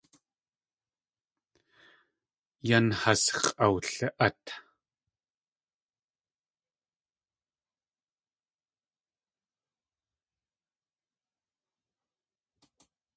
Yan 2.67 2.87
has 3.01 3.23
x̲ʼawli.át. 3.43 4.45